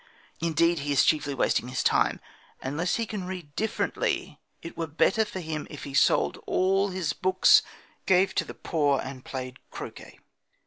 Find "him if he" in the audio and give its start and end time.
5.39-5.93